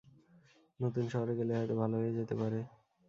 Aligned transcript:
নতুন 0.79 1.05
শহরে 1.13 1.33
গেলে 1.39 1.53
হয়তো, 1.57 1.73
ভালো 1.81 1.95
হয়ে 1.97 2.17
যেতে 2.17 2.35
পারে। 2.41 2.59